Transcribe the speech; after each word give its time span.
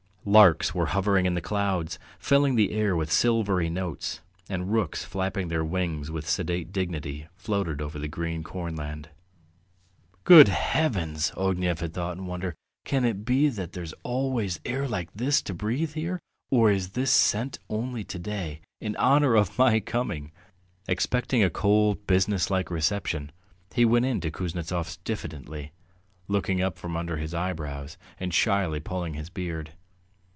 Larks 0.23 0.75
were 0.75 0.85
hovering 0.85 1.25
in 1.25 1.33
the 1.33 1.41
clouds, 1.41 1.97
filling 2.19 2.53
the 2.55 2.73
air 2.73 2.95
with 2.95 3.11
silvery 3.11 3.71
notes, 3.71 4.21
and 4.47 4.71
rooks 4.71 5.03
flapping 5.03 5.47
their 5.47 5.65
wings 5.65 6.11
with 6.11 6.29
sedate 6.29 6.71
dignity 6.71 7.25
floated 7.35 7.81
over 7.81 7.97
the 7.97 8.07
green 8.07 8.43
cornland. 8.43 9.09
"Good 10.23 10.47
heavens!" 10.47 11.31
Ognev 11.35 11.79
had 11.79 11.95
thought 11.95 12.17
in 12.19 12.27
wonder; 12.27 12.53
"can 12.85 13.03
it 13.03 13.25
be 13.25 13.49
that 13.49 13.73
there's 13.73 13.95
always 14.03 14.59
air 14.63 14.87
like 14.87 15.09
this 15.11 15.41
to 15.41 15.55
breathe 15.55 15.93
here, 15.95 16.19
or 16.51 16.69
is 16.69 16.89
this 16.89 17.09
scent 17.09 17.57
only 17.67 18.03
to 18.03 18.19
day, 18.19 18.61
in 18.79 18.95
honour 18.97 19.33
of 19.33 19.57
my 19.57 19.79
coming?" 19.79 20.31
Expecting 20.87 21.43
a 21.43 21.49
cold 21.49 22.05
business 22.05 22.51
like 22.51 22.69
reception, 22.69 23.31
he 23.73 23.85
went 23.85 24.05
in 24.05 24.21
to 24.21 24.29
Kuznetsov's 24.29 24.97
diffidently, 24.97 25.71
looking 26.27 26.61
up 26.61 26.77
from 26.77 26.95
under 26.95 27.17
his 27.17 27.33
eyebrows 27.33 27.97
and 28.19 28.31
shyly 28.31 28.79
pulling 28.79 29.15
his 29.15 29.31
beard. 29.31 29.71